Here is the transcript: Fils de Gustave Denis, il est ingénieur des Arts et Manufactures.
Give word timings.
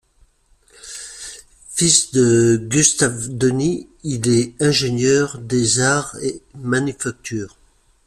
Fils 1.75 2.11
de 2.11 2.57
Gustave 2.57 3.29
Denis, 3.37 3.87
il 4.01 4.29
est 4.29 4.59
ingénieur 4.59 5.37
des 5.37 5.79
Arts 5.79 6.17
et 6.23 6.41
Manufactures. 6.55 7.55